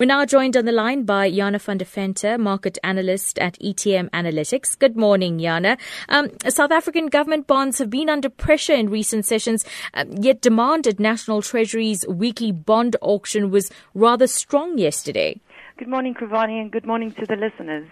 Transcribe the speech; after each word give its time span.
We're 0.00 0.06
now 0.06 0.24
joined 0.24 0.56
on 0.56 0.64
the 0.64 0.72
line 0.72 1.04
by 1.04 1.30
Jana 1.30 1.60
van 1.60 1.78
der 1.78 1.84
Venter, 1.84 2.36
market 2.36 2.78
analyst 2.82 3.38
at 3.38 3.56
ETM 3.60 4.10
Analytics. 4.10 4.76
Good 4.76 4.96
morning, 4.96 5.38
Jana. 5.38 5.76
Um, 6.08 6.30
South 6.48 6.72
African 6.72 7.06
government 7.06 7.46
bonds 7.46 7.78
have 7.78 7.90
been 7.90 8.08
under 8.08 8.28
pressure 8.28 8.72
in 8.72 8.90
recent 8.90 9.24
sessions, 9.24 9.64
uh, 9.94 10.04
yet 10.10 10.40
demand 10.40 10.88
at 10.88 10.98
National 10.98 11.42
Treasury's 11.42 12.04
weekly 12.08 12.50
bond 12.50 12.96
auction 13.02 13.52
was 13.52 13.70
rather 13.94 14.26
strong 14.26 14.78
yesterday. 14.78 15.40
Good 15.78 15.86
morning, 15.86 16.14
Krivani, 16.14 16.60
and 16.60 16.72
good 16.72 16.86
morning 16.86 17.12
to 17.12 17.24
the 17.26 17.36
listeners. 17.36 17.88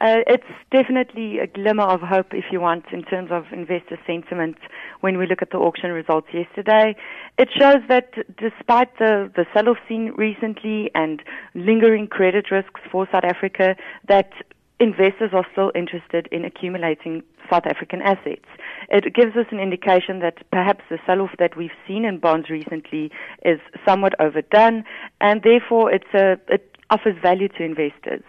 Uh, 0.00 0.20
it's 0.26 0.44
definitely 0.72 1.38
a 1.38 1.46
glimmer 1.46 1.84
of 1.84 2.00
hope, 2.00 2.32
if 2.32 2.46
you 2.50 2.60
want, 2.60 2.84
in 2.92 3.02
terms 3.04 3.30
of 3.30 3.44
investor 3.52 3.98
sentiment 4.06 4.56
when 5.00 5.18
we 5.18 5.26
look 5.26 5.40
at 5.40 5.50
the 5.50 5.58
auction 5.58 5.92
results 5.92 6.28
yesterday. 6.32 6.96
It 7.38 7.48
shows 7.56 7.82
that 7.88 8.12
despite 8.36 8.98
the, 8.98 9.30
the 9.36 9.46
sell-off 9.54 9.78
seen 9.88 10.12
recently 10.16 10.90
and 10.94 11.22
lingering 11.54 12.08
credit 12.08 12.50
risks 12.50 12.80
for 12.90 13.06
South 13.12 13.24
Africa, 13.24 13.76
that 14.08 14.32
investors 14.80 15.30
are 15.32 15.46
still 15.52 15.70
interested 15.74 16.28
in 16.32 16.44
accumulating 16.44 17.22
South 17.48 17.64
African 17.64 18.02
assets. 18.02 18.46
It 18.88 19.14
gives 19.14 19.36
us 19.36 19.46
an 19.50 19.60
indication 19.60 20.18
that 20.20 20.38
perhaps 20.50 20.82
the 20.90 20.98
sell-off 21.06 21.30
that 21.38 21.56
we've 21.56 21.70
seen 21.86 22.04
in 22.04 22.18
bonds 22.18 22.50
recently 22.50 23.10
is 23.44 23.60
somewhat 23.86 24.14
overdone, 24.20 24.84
and 25.20 25.42
therefore 25.42 25.92
it's 25.92 26.12
a, 26.14 26.38
it 26.48 26.76
offers 26.90 27.16
value 27.22 27.48
to 27.48 27.62
investors. 27.62 28.24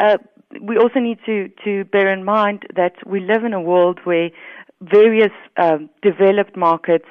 Uh, 0.00 0.16
we 0.60 0.76
also 0.76 0.98
need 0.98 1.18
to, 1.26 1.48
to 1.64 1.84
bear 1.84 2.12
in 2.12 2.24
mind 2.24 2.64
that 2.74 2.94
we 3.06 3.20
live 3.20 3.44
in 3.44 3.52
a 3.52 3.60
world 3.60 4.00
where 4.04 4.30
various 4.82 5.32
um, 5.56 5.90
developed 6.02 6.56
markets 6.56 7.06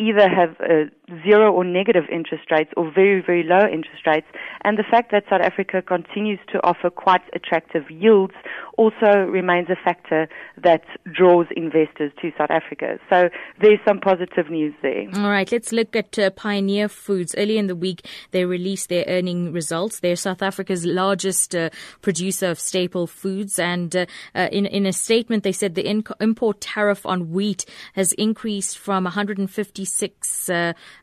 either 0.00 0.28
have 0.28 0.56
uh, 0.60 0.90
zero 1.24 1.52
or 1.52 1.64
negative 1.64 2.04
interest 2.12 2.50
rates 2.50 2.70
or 2.76 2.90
very, 2.94 3.22
very 3.24 3.42
low 3.42 3.66
interest 3.66 4.06
rates. 4.06 4.26
And 4.62 4.78
the 4.78 4.84
fact 4.88 5.10
that 5.12 5.24
South 5.30 5.40
Africa 5.42 5.82
continues 5.82 6.38
to 6.52 6.58
offer 6.64 6.90
quite 6.90 7.22
attractive 7.34 7.90
yields 7.90 8.34
also 8.76 9.18
remains 9.28 9.68
a 9.70 9.76
factor 9.76 10.28
that 10.62 10.82
draws 11.12 11.46
investors 11.56 12.12
to 12.22 12.30
South 12.38 12.50
Africa. 12.50 12.98
So 13.10 13.28
there's 13.60 13.80
some 13.86 13.98
positive 13.98 14.50
news 14.50 14.74
there. 14.82 15.06
All 15.14 15.30
right, 15.30 15.50
let's 15.50 15.72
look 15.72 15.96
at 15.96 16.18
uh, 16.18 16.30
Pioneer 16.30 16.88
Foods. 16.88 17.34
Early 17.36 17.58
in 17.58 17.66
the 17.66 17.76
week, 17.76 18.06
they 18.30 18.44
released 18.44 18.88
their 18.88 19.04
earning 19.08 19.52
results. 19.52 20.00
They're 20.00 20.16
South 20.16 20.42
Africa's 20.42 20.86
largest 20.86 21.54
uh, 21.54 21.70
producer 22.02 22.50
of 22.50 22.60
staple 22.60 23.06
foods. 23.06 23.58
And 23.58 23.94
uh, 23.96 24.06
uh 24.34 24.48
in, 24.52 24.66
in 24.66 24.86
a 24.86 24.92
statement, 24.92 25.42
they 25.42 25.52
said 25.52 25.74
the 25.74 25.88
in- 25.88 26.04
import 26.20 26.60
tariff 26.60 27.04
on 27.04 27.30
wheat 27.30 27.64
has 27.94 28.12
increased 28.12 28.78
from 28.78 29.04
150 29.04 29.84
Six 29.84 30.50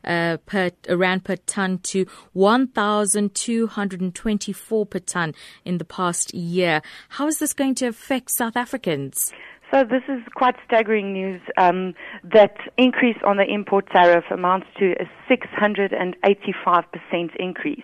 uh, 0.04 0.36
per 0.46 0.72
rand 0.90 1.24
per 1.24 1.38
ton 1.38 1.78
to 1.80 2.06
1,224 2.34 4.86
per 4.86 5.00
ton 5.00 5.34
in 5.64 5.78
the 5.78 5.86
past 5.86 6.34
year. 6.34 6.82
How 7.10 7.28
is 7.28 7.40
this 7.40 7.54
going 7.54 7.76
to 7.76 7.88
affect 7.88 8.32
South 8.32 8.58
Africans? 8.58 9.32
So 9.72 9.84
this 9.84 10.04
is 10.08 10.22
quite 10.36 10.56
staggering 10.66 11.12
news. 11.12 11.42
Um, 11.58 11.96
that 12.24 12.56
increase 12.78 13.18
on 13.26 13.38
the 13.38 13.46
import 13.46 13.90
tariff 13.92 14.26
amounts 14.32 14.68
to 14.80 14.94
a 14.94 15.10
685% 15.30 17.36
increase. 17.38 17.84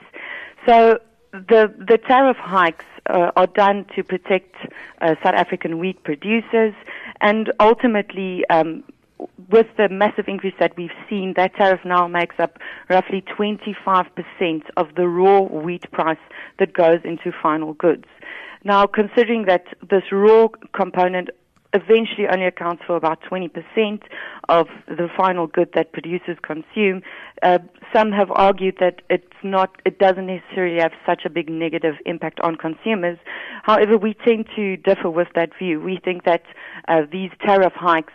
So 0.68 1.00
the 1.32 1.74
the 1.78 1.98
tariff 2.08 2.38
hikes 2.38 2.86
uh, 3.10 3.32
are 3.36 3.48
done 3.48 3.86
to 3.96 4.04
protect 4.04 4.56
uh, 5.02 5.16
South 5.24 5.34
African 5.36 5.80
wheat 5.80 6.04
producers, 6.04 6.76
and 7.22 7.52
ultimately 7.60 8.44
um, 8.50 8.84
with 9.52 9.68
the 9.78 9.90
massive 9.90 10.26
increase 10.28 10.54
that 10.60 10.76
we've 10.78 10.90
seen, 11.10 11.34
that 11.38 11.56
tariff 11.56 11.82
now 11.86 12.08
makes 12.08 12.36
up 12.40 12.58
roughly 12.90 13.24
25% 13.38 14.06
of 14.78 14.88
the 14.96 15.08
raw 15.08 15.42
wheat 15.42 15.90
price 15.92 16.18
that 16.60 16.74
goes 16.74 17.00
into 17.04 17.32
final 17.42 17.74
goods. 17.74 18.06
Now, 18.64 18.86
considering 18.86 19.46
that 19.46 19.66
this 19.90 20.04
raw 20.12 20.48
component 20.74 21.30
eventually 21.74 22.28
only 22.32 22.46
accounts 22.46 22.84
for 22.86 22.96
about 22.96 23.22
20% 23.24 24.02
of 24.50 24.68
the 24.88 25.08
final 25.16 25.48
good 25.48 25.70
that 25.74 25.94
producers 25.94 26.38
consume. 26.44 27.02
Uh, 27.42 27.60
some 27.94 28.12
have 28.12 28.30
argued 28.32 28.76
that 28.80 29.02
it's 29.10 29.24
not, 29.44 29.82
it 29.86 29.98
doesn't 29.98 30.28
necessarily 30.28 30.80
have 30.82 30.92
such 31.06 31.22
a 31.26 31.30
big 31.30 31.50
negative 31.50 31.96
impact 32.06 32.40
on 32.42 32.56
consumers. 32.56 33.18
However, 33.64 33.98
we 33.98 34.14
tend 34.14 34.48
to 34.56 34.78
differ 34.78 35.10
with 35.10 35.30
that 35.36 35.52
view. 35.58 35.80
We 35.80 36.00
think 36.04 36.26
that 36.26 36.44
uh, 36.88 37.04
these 37.10 37.32
tariff 37.42 37.74
hikes 37.74 38.14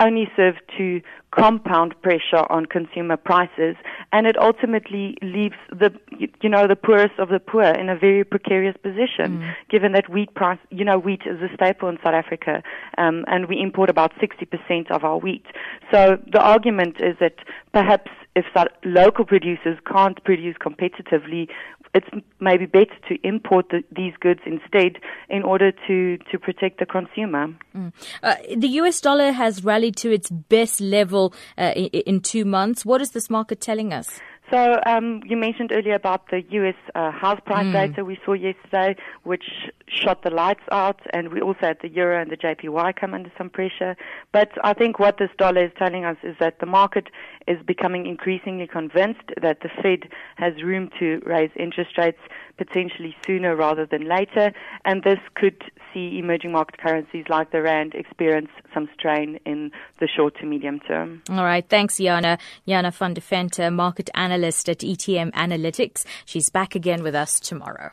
only 0.00 0.28
serve 0.36 0.56
to 0.76 1.00
compound 1.36 1.94
pressure 2.02 2.44
on 2.48 2.64
consumer 2.66 3.16
prices 3.16 3.76
and 4.12 4.26
it 4.26 4.38
ultimately 4.38 5.16
leaves 5.20 5.56
the 5.70 5.92
you 6.40 6.48
know 6.48 6.66
the 6.66 6.76
poorest 6.76 7.18
of 7.18 7.28
the 7.28 7.38
poor 7.38 7.64
in 7.64 7.88
a 7.90 7.96
very 7.96 8.24
precarious 8.24 8.76
position 8.82 9.38
mm. 9.38 9.54
given 9.68 9.92
that 9.92 10.08
wheat 10.08 10.32
price 10.34 10.58
you 10.70 10.84
know 10.84 10.98
wheat 10.98 11.20
is 11.26 11.38
a 11.42 11.54
staple 11.54 11.88
in 11.88 11.98
South 12.02 12.14
Africa 12.14 12.62
um, 12.96 13.24
and 13.26 13.48
we 13.48 13.60
import 13.60 13.90
about 13.90 14.12
60% 14.14 14.90
of 14.90 15.04
our 15.04 15.18
wheat 15.18 15.44
so 15.92 16.18
the 16.32 16.40
argument 16.40 16.96
is 17.00 17.16
that 17.20 17.34
perhaps 17.72 18.10
if 18.34 18.44
local 18.84 19.24
producers 19.24 19.78
can't 19.90 20.22
produce 20.24 20.56
competitively 20.56 21.48
it's 21.96 22.24
maybe 22.40 22.66
better 22.66 22.94
to 23.08 23.16
import 23.22 23.70
the, 23.70 23.82
these 23.90 24.12
goods 24.20 24.40
instead 24.44 24.98
in 25.30 25.42
order 25.42 25.72
to, 25.86 26.18
to 26.30 26.38
protect 26.38 26.78
the 26.78 26.86
consumer. 26.86 27.48
Mm. 27.74 27.92
Uh, 28.22 28.34
the 28.54 28.68
US 28.80 29.00
dollar 29.00 29.32
has 29.32 29.64
rallied 29.64 29.96
to 29.96 30.12
its 30.12 30.30
best 30.30 30.80
level 30.80 31.32
uh, 31.56 31.72
in, 31.74 31.86
in 31.86 32.20
two 32.20 32.44
months. 32.44 32.84
What 32.84 33.00
is 33.00 33.12
this 33.12 33.30
market 33.30 33.60
telling 33.60 33.92
us? 33.92 34.20
So 34.50 34.78
um, 34.86 35.22
you 35.26 35.36
mentioned 35.36 35.72
earlier 35.72 35.94
about 35.94 36.30
the 36.30 36.42
U.S. 36.50 36.76
Uh, 36.94 37.10
house 37.10 37.40
price 37.44 37.66
mm. 37.66 37.72
data 37.72 38.04
we 38.04 38.16
saw 38.24 38.34
yesterday, 38.34 38.94
which 39.24 39.44
shot 39.88 40.22
the 40.22 40.30
lights 40.30 40.62
out, 40.70 41.00
and 41.12 41.32
we 41.32 41.40
also 41.40 41.58
had 41.62 41.78
the 41.82 41.88
euro 41.88 42.20
and 42.20 42.30
the 42.30 42.36
JPY 42.36 42.94
come 42.94 43.12
under 43.12 43.30
some 43.36 43.50
pressure. 43.50 43.96
But 44.32 44.50
I 44.62 44.72
think 44.72 45.00
what 45.00 45.18
this 45.18 45.30
dollar 45.36 45.64
is 45.64 45.72
telling 45.76 46.04
us 46.04 46.16
is 46.22 46.36
that 46.38 46.60
the 46.60 46.66
market 46.66 47.08
is 47.48 47.58
becoming 47.66 48.06
increasingly 48.06 48.68
convinced 48.68 49.32
that 49.42 49.60
the 49.62 49.68
Fed 49.82 50.10
has 50.36 50.62
room 50.62 50.90
to 51.00 51.20
raise 51.24 51.50
interest 51.56 51.98
rates 51.98 52.20
potentially 52.56 53.16
sooner 53.26 53.54
rather 53.54 53.86
than 53.86 54.08
later, 54.08 54.52
and 54.84 55.02
this 55.02 55.18
could 55.34 55.62
see 55.92 56.18
emerging 56.18 56.52
market 56.52 56.78
currencies 56.78 57.24
like 57.28 57.50
the 57.50 57.62
rand 57.62 57.94
experience 57.94 58.48
some 58.72 58.88
strain 58.94 59.38
in 59.44 59.70
the 60.00 60.08
short 60.08 60.36
to 60.38 60.46
medium 60.46 60.80
term. 60.80 61.22
All 61.30 61.44
right, 61.44 61.66
thanks, 61.68 61.98
Jana. 61.98 62.38
Jana 62.66 62.90
van 62.90 63.14
der 63.14 63.20
Venter, 63.20 63.70
market 63.70 64.10
analyst 64.14 64.68
at 64.68 64.78
ETM 64.78 65.32
Analytics. 65.32 66.04
She's 66.24 66.50
back 66.50 66.74
again 66.74 67.02
with 67.02 67.14
us 67.14 67.40
tomorrow. 67.40 67.90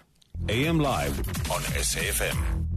AM 0.49 0.79
Live 0.79 1.19
on 1.51 1.61
SAFM. 1.61 2.72